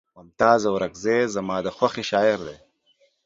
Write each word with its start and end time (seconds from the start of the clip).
ممتاز 0.15 0.61
اورکزے 0.69 1.17
زما 1.35 1.57
د 1.65 1.67
خوښې 1.77 2.03
شاعر 2.11 2.39
دے 2.47 2.57